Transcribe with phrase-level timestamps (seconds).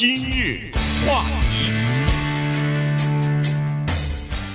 [0.00, 0.70] 今日
[1.06, 1.70] 话题，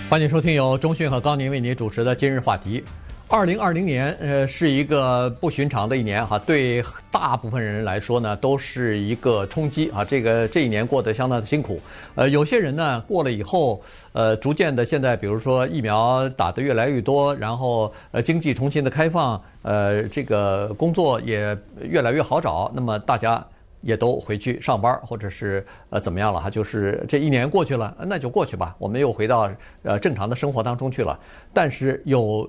[0.09, 2.83] 欢迎收听由中讯和高宁为您主持的今日话题。
[3.27, 10.03] 二零二零年，呃，是一个不寻常的一年哈，对大部分人来说呢，都是一个冲击啊。
[10.03, 11.79] 这个这一年过得相当的辛苦，
[12.15, 13.79] 呃，有些人呢过了以后，
[14.13, 23.45] 呃，逐渐的现在，比如说疫苗打得越来越多，然后呃，经济重新的开放，呃，这个工作也越来越好找，那么大家
[23.85, 29.49] 也都回去上班，或者是呃怎么样了哈，就是这一年过去了，那就过去吧，我们又回到
[29.83, 31.17] 呃正常的生活当中去了。
[31.53, 32.45] 但是有。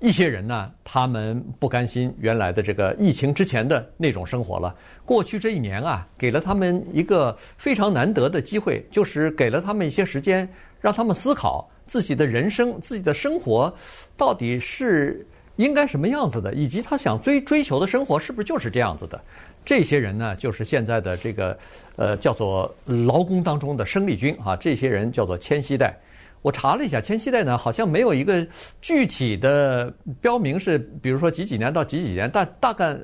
[0.00, 4.72] 一些人呢，他们不甘心原来的这个疫情之前的那种生活了。
[5.04, 10.48] 过去这一年啊，给了他们一个非常难得的机会，就是给了他们一些时间，
[10.80, 13.74] 让他们思考自己的人生、自己的生活
[14.16, 19.20] 到底是应该什么样子的，以及他想追追求的生活是不是就是这样子的。
[19.64, 21.58] 这些人呢，就是现在的这个
[21.96, 25.96] 呃叫做劳工当中的生力军啊，这些人叫做千禧代。
[26.40, 28.46] 我查了一下，千禧代呢好像没有一个
[28.80, 32.96] 具体的标明是，比如说几几年到几几年，大大概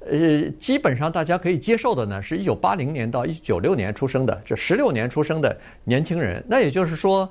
[0.00, 6.44] 呃基本上大家可以接受的呢，是一九八零年到一九九六年出生的，这十六年出生的年轻人。
[6.46, 7.28] 那也就是说，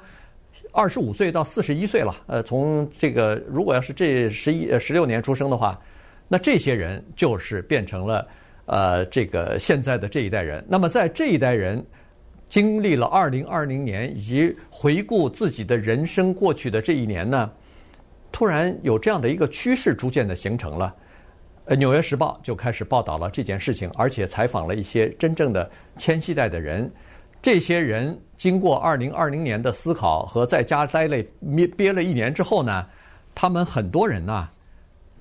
[0.71, 2.15] 二十五岁到四十一岁了。
[2.25, 5.79] 呃，从这个如果要是这十一呃十六年出生的话，
[6.27, 8.27] 那这些人就是变成了
[8.65, 10.63] 呃这个现在的这一代人。
[10.67, 11.83] 那么在这一代人。
[12.49, 17.51] 经历了二零二零年，以及回顾自己的人生过去的这一年呢，
[18.31, 20.93] 突然有这样的一个趋势逐渐的形成了。
[21.65, 26.87] 呃，《纽约时报》就开始报道了这件事情，而且采访了一些真正的千禧代的人。
[27.41, 31.17] 这些人经过二零二零年的思考和在家待了
[31.55, 32.85] 憋憋了一年之后呢，
[33.33, 34.47] 他们很多人呢，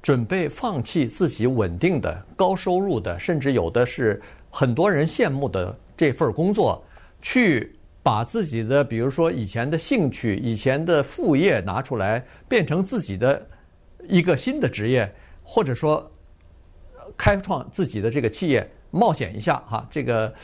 [0.03, 6.85] 准备放弃自己稳定的高收入的，甚至有的是很多人羡慕的这份工作。
[7.25, 13.41] 去把自己的，比如说以前的兴趣、以前的副业拿出来，变成自己的
[14.09, 15.09] 一个新的职业，
[15.45, 16.11] 或者说
[17.17, 19.87] 开创自己的这个企业，冒险一下哈。
[19.89, 20.35] 这个，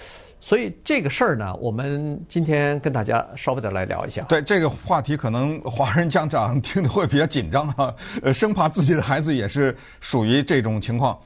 [0.40, 4.22] 所以这个事儿呢，我们今天跟大家稍微的来聊一下。
[4.22, 11.18] 对这个话题，可能华人家长听得会比较紧张哈， 呃，生怕自己的孩子也是属于这种情况。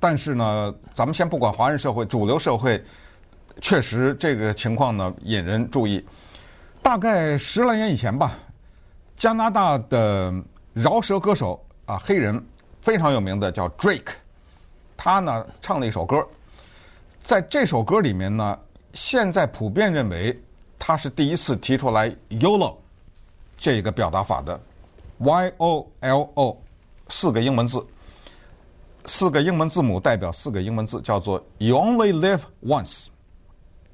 [0.00, 2.82] 但是呢，咱们先不管华人社会、主流社会。
[3.60, 6.04] 确实，这个情况呢引人注意。
[6.82, 8.36] 大概十来年以前吧，
[9.16, 10.34] 加拿大的
[10.72, 12.44] 饶舌歌手啊，黑人
[12.82, 14.10] 非常有名的叫 Drake，
[14.96, 16.26] 他呢唱了一首歌，
[17.24, 18.58] 在这首歌里面呢，
[18.92, 20.38] 现在普遍认为
[20.78, 22.76] 他是第一次提出来 YOLO
[23.56, 24.60] 这个表达法的
[25.16, 26.62] ，Y O L O
[27.08, 27.84] 四个英文字，
[29.06, 33.06] 四个英文字母代表四个英文字，叫做 You Only Live Once。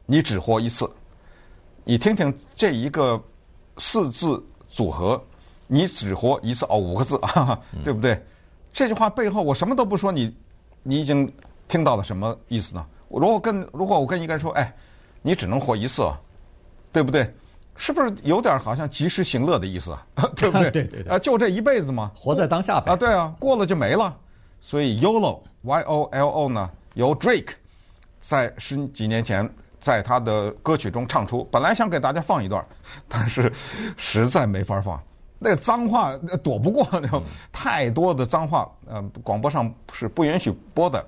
[0.07, 0.91] 你只活一次，
[1.85, 3.23] 你听听这一个
[3.77, 5.23] 四字组合，
[5.69, 8.13] 你只活一次哦，五个字 啊，对不对？
[8.15, 8.23] 嗯、
[8.73, 10.37] 这句话背后我什么都不说，你
[10.83, 11.33] 你已经
[11.69, 12.85] 听到了什么意思呢？
[13.19, 14.73] 如果跟如果我跟一个人说，哎，
[15.23, 16.09] 你只能活一次，
[16.93, 17.33] 对不对？
[17.77, 20.07] 是不是有点好像及时行乐的意思啊？
[20.37, 20.71] 对不对？
[20.73, 22.93] 对对对，啊，就这一辈子嘛，活在当下呗。
[22.93, 24.17] 啊，对啊，过了就没了。
[24.61, 27.53] 所以 YOLO Y O L O 呢，由 Drake
[28.21, 29.49] 在十几年前。
[29.83, 32.63] 在他的歌曲中唱出，本来想给大家放一段，
[33.09, 33.51] 但是
[33.97, 35.03] 实在没法放。
[35.39, 41.03] 那脏话躲不过，那种太多的脏话，呃，广播上是不允许播的，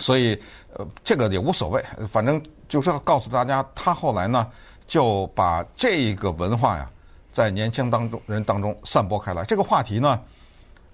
[0.00, 0.36] 所以
[0.74, 4.50] 呃，这个也无所谓，反正就是要告诉大家，他后来呢
[4.86, 6.90] 就把这个文化呀，
[7.32, 9.44] 在年轻当中人当中散播开来。
[9.44, 10.20] 这个话题呢，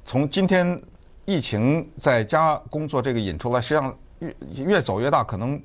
[0.04, 0.78] 从今天
[1.24, 4.34] 疫情在家工作这个引出来，实际上越
[4.64, 5.58] 越走越大，可能。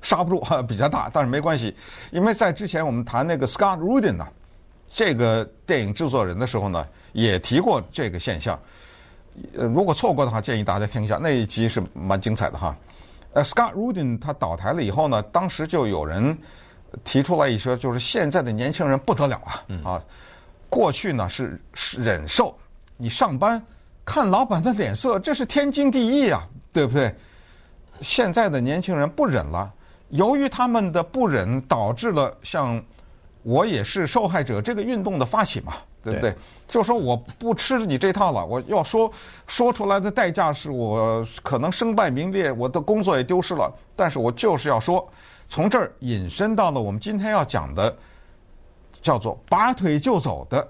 [0.00, 1.74] 刹不住， 比较大，但是没关系，
[2.12, 4.24] 因为在之前我们谈那个 Scott Rudin 呢，
[4.88, 8.56] 这个电影制作人的时候呢，也提过这个现象。
[9.56, 12.76] 呃，如果错过的话，建议大家听一下那一集是蛮精彩的哈。
[13.32, 16.36] 呃，Scott Rudin 他倒台了以后呢，当时就有人
[17.04, 20.02] 提出来一说，就是现在的年轻人不得了啊，啊，
[20.68, 21.60] 过去呢是
[21.98, 22.56] 忍受，
[22.96, 23.62] 你上班
[24.04, 27.14] 看老板的脸色，这是天经地义啊，对不对？
[28.00, 29.72] 现在的年轻人不忍了。
[30.10, 32.82] 由于他们的不忍，导致了像
[33.42, 35.74] 我也是受害者这个运动的发起嘛，
[36.08, 36.30] 对不对？
[36.32, 39.10] 对就说我不吃你这套了，我要说
[39.46, 43.72] 说出来的代价是我可能身败名裂，我的工作也丢失了。
[43.96, 45.06] 但是我就是要说，
[45.48, 47.96] 从这儿引申到了我们今天要讲的，
[49.00, 50.66] 叫做拔腿就走的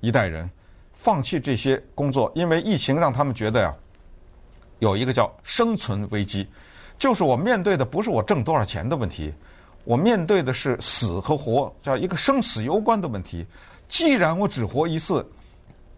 [0.00, 0.48] 一代人，
[0.92, 3.74] 放弃这些工作，因为疫情让他们觉得呀，
[4.78, 6.46] 有一个叫生存危机。
[6.98, 9.34] 就是我面对的不是我挣多少钱的问题，
[9.82, 13.44] 我面对的是死和活，叫一个生死攸关的问题。
[13.92, 15.22] 既然我只活一次，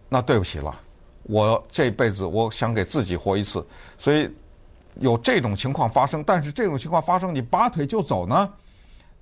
[0.09, 0.77] 那对不起了，
[1.23, 3.65] 我这辈子我想给自己活一次。
[3.97, 4.29] 所以
[4.95, 8.51] 有这种情况发生，但是这种情况发生，你拔腿就走呢？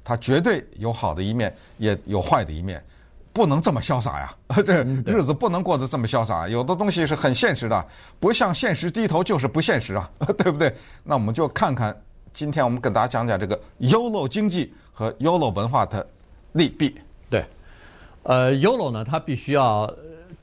[0.03, 2.83] 它绝对有好的一面，也有坏的一面，
[3.31, 4.35] 不能这么潇洒呀！
[4.65, 6.49] 这日子不能过得这么潇洒。
[6.49, 7.87] 有的东西是很现实的，
[8.19, 10.75] 不向现实低头就是不现实啊， 对不对？
[11.03, 11.95] 那我们就看看。
[12.33, 16.03] 今天我们跟大家讲讲这个 YOLO 经济和 YOLO 文化的
[16.53, 16.99] 利弊。
[18.23, 19.93] 对，呃，YOLO 呢，它必须要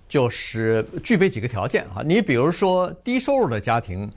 [0.08, 2.02] 就是具备几个条件啊。
[2.04, 4.10] 你比如说低收入的家庭，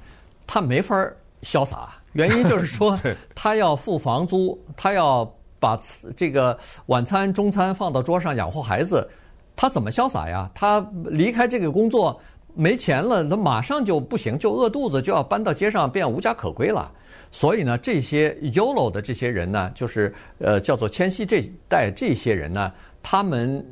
[0.45, 0.95] 他没法
[1.42, 3.00] 潇洒，原因就是说
[3.33, 5.24] 他要付房租，他要
[5.60, 5.80] 把
[6.15, 6.57] 这个
[6.88, 9.07] 晚餐、中餐放到桌上养活孩子，
[9.56, 10.50] 他怎么潇洒呀？
[10.54, 12.19] 他离开这个工作
[12.54, 16.92] 没钱了，他马上就不行，就饿肚子，就要搬到街上变无家可归了。
[17.31, 22.71] 所以呢，这些 YOLO 的这些人呢，就是呃叫做千禧这一代这些人呢，
[23.03, 23.63] 他们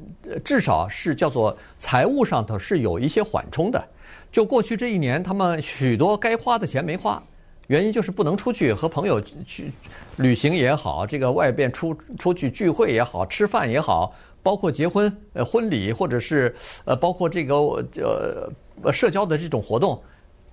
[0.44, 3.84] 至少是叫做财务上头是有一些缓冲的。
[4.32, 7.22] 就过去这一年，他们许多该花的钱没花，
[7.68, 9.72] 原因就是不能出去和朋友去
[10.18, 14.14] 旅行也好，这个外边出出去聚会也好，吃饭也好，
[14.44, 16.54] 包括结婚呃婚礼或者是
[16.86, 17.58] 呃包括这个
[18.84, 20.02] 呃社交的这种活动。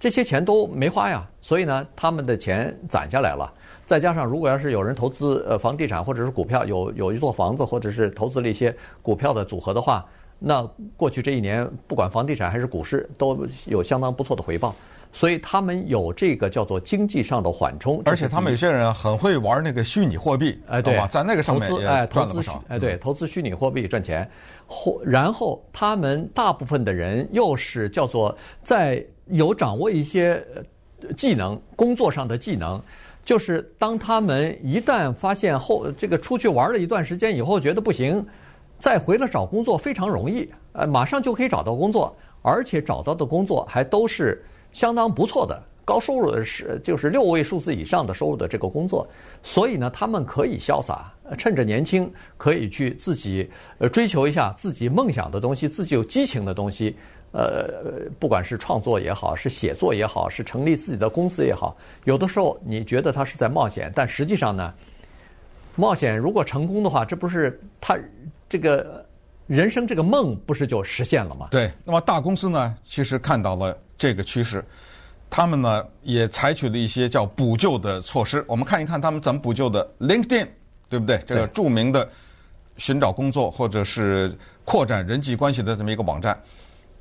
[0.01, 3.53] 这些钱都没花呀，所以呢，他们的钱攒下来了。
[3.89, 10.05] 再加上，如果要是有人投资呃房地产或者是股票，有有一座房子或者是投资了一些股票的组合的话，
[10.39, 10.63] 那
[10.95, 14.77] 过去这一年不管房地产还是股市都有相当不错的回报。
[15.11, 18.03] 所以他们有这个叫做经济上的缓冲。
[18.05, 22.63] 而且他们有些人很会玩那个虚拟货币，哎，对吧，在那个上面也赚了不少。
[22.69, 24.31] 哎，对，投资虚拟货币赚钱，
[24.67, 29.03] 或然后他们大部分的人又是叫做在。
[29.31, 30.43] 有掌握一些
[31.15, 32.81] 技能，工作上的技能，
[33.29, 38.27] 就是当他们一旦发现后，这个出去玩了一段时间以后觉得不行，
[38.79, 44.43] 再回来找工作非常容易，呃，马上就可以找到工作，而且找到的工作还都是
[44.73, 49.07] 相当不错的，高收入是就是六位数字以上的收入的这个工作，
[49.43, 53.47] 所以呢，他们可以潇洒，趁着年轻可以去自己
[53.77, 56.97] 呃追求一下自己梦想的东西，自己有激情的东西。
[57.31, 64.73] 呃，不管是创作也好，是写作也好，是成立自己的公司也好，有的时候你觉得他是在冒险，但实际上呢，
[65.77, 67.99] 冒险如果成功的话，这不是他
[68.49, 69.05] 这个
[69.47, 71.49] 人生这个梦不是就实现了吗？
[71.51, 71.71] 对。
[71.85, 74.65] 那么大公司呢，其实看到了这个趋势，
[75.29, 78.43] 他们呢也采取了一些叫补救的措施。
[78.49, 79.87] 我们看一看他们怎么补救的。
[80.01, 80.49] LinkedIn，
[80.89, 81.23] 对不对？
[81.27, 82.09] 这个著名的
[82.79, 84.35] 寻找工作或者是
[84.65, 86.39] 扩展人际关系的这么一个网站。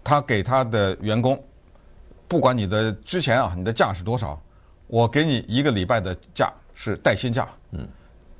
[0.08, 1.38] 他给他的员工，
[2.30, 4.42] 不管你的之前啊，你的假是多少，
[4.88, 7.46] 我给你一个礼拜的假是带薪假。
[7.72, 7.86] 嗯，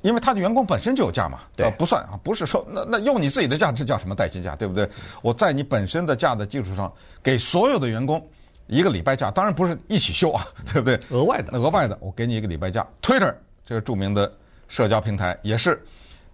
[0.00, 4.88] 因为他的员工本身就有假嘛，对，不算啊，不是说那那用你自己的假，这叫什么带薪假，对不对？
[5.20, 6.90] 我在你本身的假的基础上，
[7.22, 8.26] 给所有的员工
[8.66, 10.42] 一个礼拜假，当然不是一起休啊，
[10.72, 10.98] 对不对？
[11.10, 12.86] 额外的，额外的，我给你一个礼拜假。
[13.02, 13.34] Twitter
[13.66, 14.32] 这个著名的
[14.68, 15.84] 社交平台也是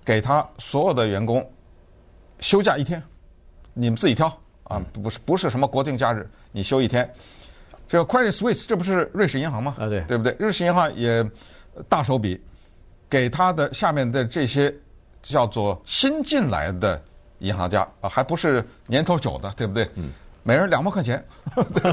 [0.05, 1.45] 给他所有的员工
[2.39, 3.03] 休假一天，
[3.73, 4.33] 你们自己挑。
[4.65, 7.09] 啊，不是不是什么国定假日，你休一天。
[7.87, 9.75] 这个 Credit Suisse 这不是瑞士银行吗？
[9.79, 10.35] 啊，对，对不对？
[10.39, 11.25] 瑞士银行也
[11.89, 12.41] 大手笔，
[13.09, 14.75] 给他的下面的这些
[15.23, 17.01] 叫做新进来的
[17.41, 19.89] 银行家啊，还不是年头久的，对不对？
[19.95, 20.11] 嗯。
[20.47, 21.25] 每人两万块钱，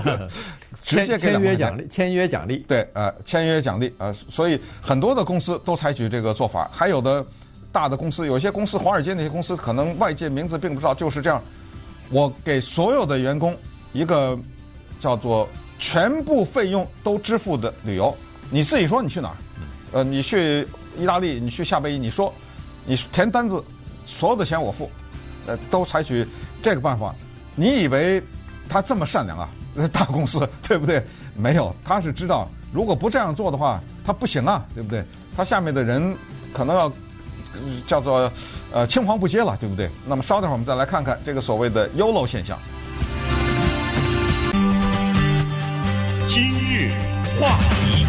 [0.83, 1.57] 直接给两万块钱。
[1.57, 2.57] 签约奖励，签约奖励。
[2.67, 7.25] 对，呃，签约奖励，呃，所以很多的公司都采取这个做法，还有的
[7.71, 11.41] 大的公司，有些公司，华尔街那些公司，可能外界名字并不知道，就是这样。
[12.11, 13.57] 我给所有的员工
[13.93, 14.37] 一个
[14.99, 15.47] 叫做
[15.79, 18.15] 全部费用都支付的旅游，
[18.49, 19.35] 你自己说你去哪儿？
[19.93, 22.33] 呃，你去意大利，你去夏威夷，你说
[22.85, 23.63] 你填单子，
[24.05, 24.91] 所有的钱我付，
[25.47, 26.27] 呃，都采取
[26.61, 27.15] 这个办法。
[27.55, 28.21] 你以为
[28.69, 29.49] 他这么善良啊？
[29.91, 31.01] 大公司对不对？
[31.35, 35.03] 没有，他是知道如果不这样做的话，他不行啊，对不对？
[35.35, 36.15] 他下面的人
[36.53, 36.91] 可能要。
[37.85, 38.31] 叫做
[38.71, 39.89] 呃青黄不接了，对不对？
[40.05, 42.57] 那么稍等会儿我们再来看看这个所谓的 YOLO 现象。
[46.27, 46.91] 今日
[47.39, 48.05] 话题，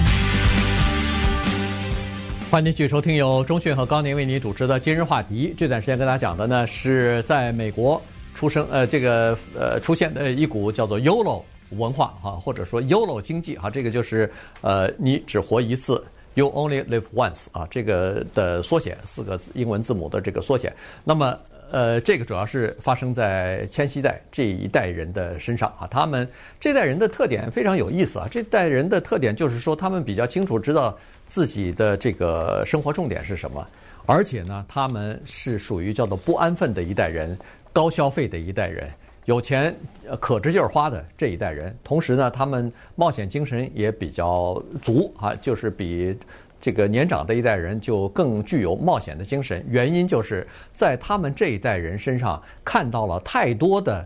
[2.50, 5.54] 欢迎继续收听由中讯和高宁为您主持的今日话题。
[5.56, 8.00] 这段时间跟大家讲的呢，是在美国
[8.34, 14.30] 出生呃这个呃出现的一股叫做 YOLO 文化啊，或者说 YOLO 经济啊，这个就是
[14.61, 16.04] 呃你只活一次。
[16.35, 20.73] You only live once 啊，这个的缩写，四个英文字母的这个缩写。
[21.05, 21.39] 那么，
[21.71, 25.87] 呃，这个主要是发生在千禧代这一代人的身上啊。
[25.91, 26.27] 他们
[26.59, 28.27] 这代人的特点非常有意思啊。
[28.31, 30.97] 这代人的特点就是说，他们比较清楚知道
[31.27, 33.67] 自己的这个生活重点是什么，
[34.07, 37.39] 而且呢，他们是属于叫做不安分的一代人，
[37.75, 38.91] 高消费的一代人，
[39.25, 39.75] 有钱
[40.21, 41.76] 可着劲儿花的这一代人。
[41.85, 46.17] 同时呢，他们冒险精神也比较足啊，就是比
[46.61, 49.64] 这个年长的一代人就更具有冒险的精神。
[49.69, 54.05] 原因就是在他们这一代人身上看到了太多的，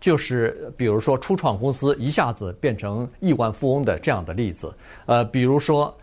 [0.00, 4.72] 就是比如说初创公司一下子变成亿万富翁的这样的例子，
[5.06, 5.96] 呃，比如说。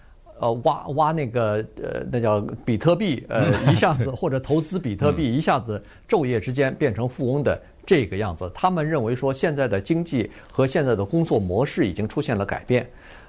[0.43, 8.51] 呃，挖挖那个呃，那叫比特币，呃， 一下子或者投资比特币，一下子昼夜之间变成富翁的这个样子。
[8.53, 12.85] 他们认为说，现在的经济和现在的工作模式已经出现了改变。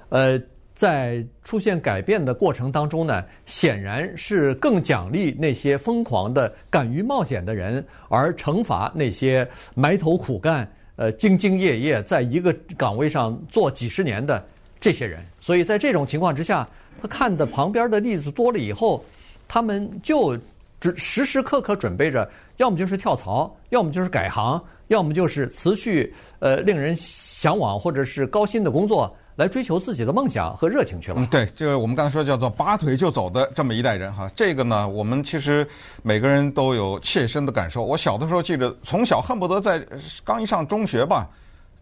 [0.09, 0.37] 呃，
[0.75, 14.45] 在出现改变的过程当中呢，显然是更奖励那些疯狂的、敢于冒险的人，而惩罚那些埋头苦干、呃，兢兢业业在一个岗位上做几十年的
[14.81, 15.23] 这些人。
[15.39, 16.67] 所以在这种情况之下。
[17.01, 19.03] 他看的旁边的例子多了以后，
[19.47, 20.37] 他们就
[20.79, 31.17] 准时时刻刻准备着，要么就是跳槽，要么就是改行，要么就是辞去呃令人向往或者是高薪的工作，来追求自己的梦想和热情去了。
[31.19, 35.67] 嗯，对，这个我们刚才说叫做拔腿就走的这么一代人哈，这个呢，我们其实
[36.03, 37.83] 每个人都有切身的感受。
[37.83, 39.85] 我小的时候记得，从小恨不得在
[40.23, 41.27] 刚一上中学吧，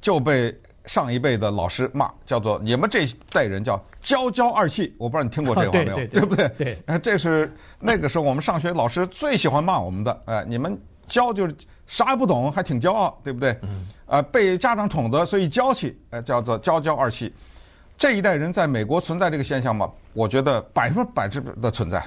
[0.01, 0.53] 就被。
[0.85, 5.95] 上一辈的老师骂，叫做你们这代人叫“娇娇二气”，我不知道你听过这个话没有？
[5.95, 6.49] 对，对，对，对不对？
[6.85, 10.21] 对，这是那个时候我们上学老师最喜欢骂我们的。
[10.25, 11.55] 哎，你们娇就是
[11.87, 13.57] 啥也不懂，还挺骄傲，对不对？
[13.61, 13.87] 嗯。
[14.07, 17.33] 呃，被家长宠的，所以娇气，呃，叫做“娇娇二气”。
[17.97, 19.89] 这一代人在美国存在这个现象吗？
[20.11, 22.03] 我觉得百分百之的存在。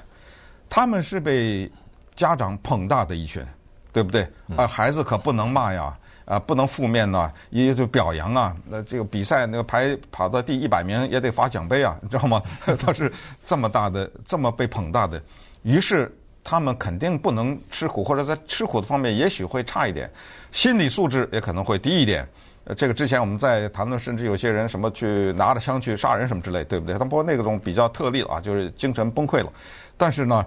[0.69, 1.71] 他们是被
[2.15, 3.45] 家长捧大的一群，
[3.93, 4.29] 对不对？
[4.57, 5.97] 啊，孩子可不能骂呀。
[6.27, 8.55] 啊，不能负面呢，也就表扬啊。
[8.67, 12.43] 那这个比赛那个排跑到第一百名也得发奖杯啊，你知道吗？
[12.79, 13.11] 他是
[13.45, 15.23] 这么大的，这么被捧大的，
[15.63, 20.11] 于是他们肯定不能吃苦，或者在吃苦的方面也许会差一点，
[20.51, 22.29] 心理素质也可能会低一点。
[22.65, 26.97] 呃，这个之前我们在谈论，甚至有些人什么去拿着枪去杀人什么之类，对不对？
[26.99, 29.53] 但不过那个种比较特例了啊，就是精神崩溃了。
[29.97, 30.45] 但是呢，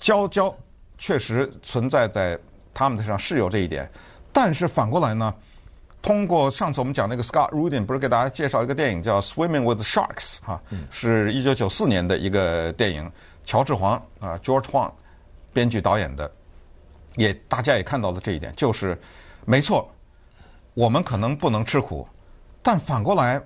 [0.00, 0.54] 娇娇
[0.96, 2.38] 确实存在在
[2.72, 3.86] 他们的身上是有这一点。
[4.34, 5.32] 但是反过来呢，
[6.02, 10.60] 通过上次我们讲那个 Scott Rudin 不是给大家介绍一个电影叫《Swimming with Sharks》哈，
[10.90, 13.10] 是一九九四年的一个电影，
[13.44, 14.90] 乔治黄啊 George Huang
[15.52, 16.30] 编剧导演的，
[17.14, 19.00] 也大家也看到了这一点，就是
[19.46, 19.88] 没错，
[20.74, 22.06] 我们可能不能吃苦，
[22.60, 23.40] 但反过来，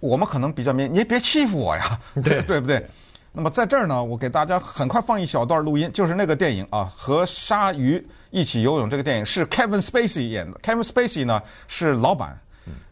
[0.00, 2.42] 我们可能比较明，你也别欺负我呀，对。
[2.44, 2.84] 对不对？
[3.34, 10.60] 那么在这儿呢，我给大家很快放一小段录音，就是那个电影啊，和鲨鱼一起游泳这个电影是 Kevin Spacey 演的。
[10.60, 12.38] Kevin Spacey 呢是老板，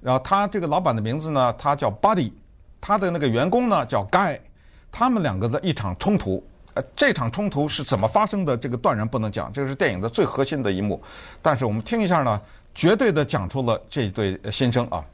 [0.01, 2.33] 然后他这个老板的名字呢，他叫 Buddy，
[2.81, 4.41] 他的那个员工呢叫 Guy，
[4.91, 6.43] 他们两个的一场冲突，
[6.73, 8.57] 呃，这场冲突是怎么发生的？
[8.57, 10.99] 这个断然不能讲，这个是电影的最核心的一幕。
[11.43, 12.41] 但是我们听一下呢，
[12.75, 15.05] 绝对的讲出了这对心声啊。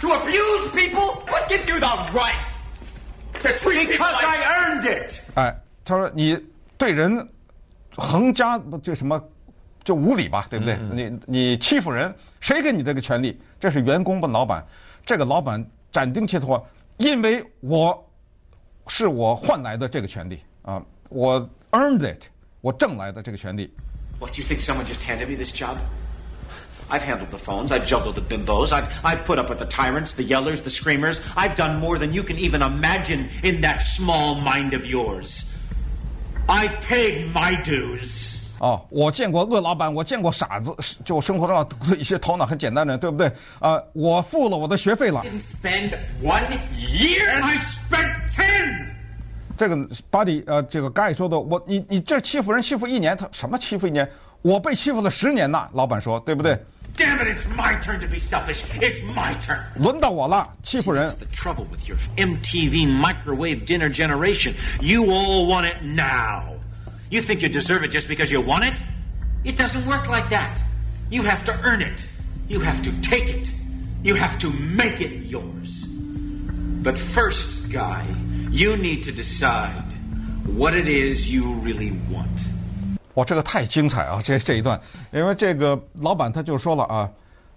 [0.00, 2.57] To abuse people, what gives you the right?
[3.42, 5.14] Because I earned it。
[5.34, 6.38] 哎，他说你
[6.76, 7.28] 对人
[7.96, 9.22] 横加这什么
[9.84, 10.74] 就无理吧，对不对？
[10.74, 13.40] 嗯、你你欺负人，谁给你这个权利？
[13.58, 14.64] 这是员工问老板，
[15.04, 16.62] 这个老板斩钉截铁，
[16.98, 18.10] 因为我
[18.86, 21.40] 是我换来的这个权利啊，我
[21.70, 22.24] earned it，
[22.60, 23.72] 我挣来的这个权利。
[24.18, 25.76] What do you think someone just handed me this job?
[26.89, 27.71] I've handled the phones.
[27.71, 28.71] I've juggled the bimbos.
[28.71, 31.21] I've, I've put up with the tyrants, the yellers, the screamers.
[31.35, 35.45] I've done more than you can even imagine in that small mind of yours.
[36.47, 38.29] I paid my dues.
[38.59, 40.73] 哦，我见过恶老板，我见过傻子，
[41.03, 43.27] 就生活中的一些头脑很简单的人，对不对？
[43.59, 45.21] 啊、呃，我付了我的学费了。
[45.21, 46.45] I didn't spend one
[46.77, 48.85] year, and I spent ten.
[49.57, 49.75] 这个
[50.09, 54.09] Buddy，呃，这个 Guy 说的，我你你这欺负人欺负一年，他什么欺负一年？
[54.41, 56.57] 我被欺负了十年呐，老板说，对不对
[56.97, 58.63] ？Damn it, it's my turn to be selfish.
[58.81, 59.59] It's my turn.
[59.77, 61.07] 轮到我了，欺负人。
[61.07, 64.55] That's the trouble with your MTV microwave dinner generation.
[64.79, 66.53] You all want it now.
[67.09, 68.81] You think you deserve it just because you want it?
[69.43, 70.61] It doesn't work like that.
[71.09, 72.05] You have to earn it.
[72.47, 73.51] You have to take it.
[74.03, 75.85] You have to make it yours.
[76.83, 78.05] But first, Guy,
[78.51, 79.85] you need to decide
[80.45, 82.27] what it is you really want.
[83.18, 84.20] 哇，这个太精彩啊！
[84.22, 87.10] 这这一段，因为这个老板他就说了啊，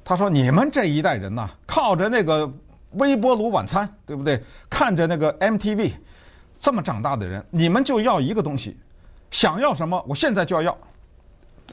[0.04, 2.52] 他说你们这一代人呐，靠着那个
[2.94, 4.44] 微波炉晚餐，对不对？
[4.72, 5.92] 看着那个 MTV，
[6.60, 8.76] 这么长大的人，你们就要一个东西，
[9.30, 10.78] 想要什么，我现在就要要。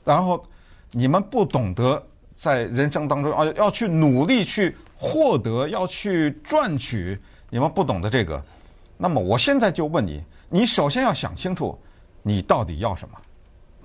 [0.05, 0.45] 然后
[0.91, 7.19] 你们不懂得在人生当中啊，要去努力去获得，要去赚取，
[7.49, 8.45] 你们不懂得这个。
[8.99, 11.79] 那么我现在就问你，你首先要想清楚。
[12.21, 13.17] 你到底要什么，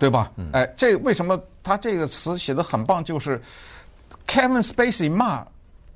[0.03, 0.29] 对吧？
[0.51, 3.01] 哎，这为什么他这个词写得很棒？
[3.01, 3.41] 就是
[4.27, 5.47] Kevin Spacey 骂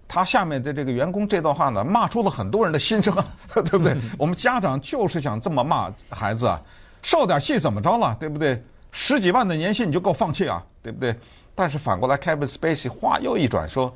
[0.08, 3.14] 他下面的这个员工这段话呢，骂出了很多人的心声，
[3.54, 3.98] 对不对？
[4.18, 6.62] 我们家长就是想这么骂孩子啊，
[7.04, 8.64] 受点气怎么着了，对不对？
[8.94, 11.14] 十几万的年薪你就给我放弃啊，对不对？
[11.54, 13.94] 但是反过来，Kevin Spacey 话又一转说，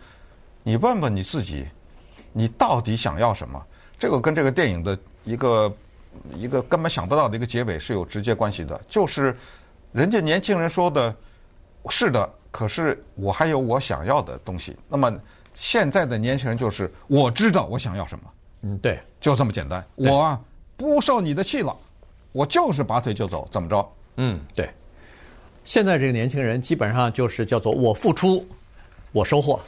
[0.63, 1.65] 你问问你自己，
[2.33, 3.65] 你到底想要什么？
[3.97, 5.73] 这个跟这个电影的一个
[6.35, 9.33] 一个根本想不到的一个结尾是有直接关系的，就是
[9.91, 11.15] 人家年轻人说的，
[11.89, 14.75] 是的，可是我还有我想要的东西。
[14.87, 15.13] 那么
[15.53, 18.31] 现在的年轻人就是我知道我想要什么，
[18.61, 19.85] 嗯，对，就这么简单。
[19.95, 20.39] 我啊
[20.77, 21.75] 不受你的气了，
[22.31, 23.93] 我就是拔腿就走，怎么着？
[24.17, 24.69] 嗯，对。
[25.63, 28.43] 现在这个年轻人基本上就是叫做我付出，
[29.11, 29.59] 我收获。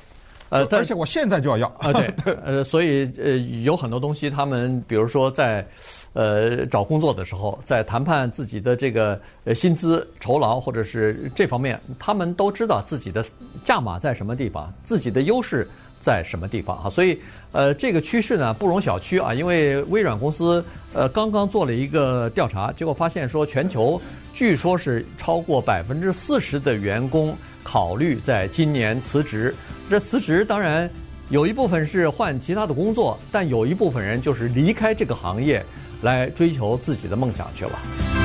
[0.50, 5.68] 呃，而且我现在就要要啊，对， 呃，所以呃，有很多东西，他们比如说在
[6.13, 13.24] 呃找工作的时候，在谈判自己的这个呃薪资、酬劳或者是这方面，他们都知道自己的
[13.63, 15.67] 价码在什么地方，自己的优势
[16.00, 16.89] 在什么地方啊。
[16.89, 17.20] 所以
[17.51, 24.01] 呃，这个趋势呢不容小觑啊，因为微软公司呃刚刚做了一个调查，结果发现说全球
[24.34, 27.36] 据说是超过百分之四十的员工。
[27.65, 29.55] 考虑在今年辞职，
[29.89, 30.89] 这辞职当然
[31.29, 35.63] 有一部分是换其他的工作，但有一部分人就是离开这个行业，
[36.04, 38.23] 来追求自己的梦想去了。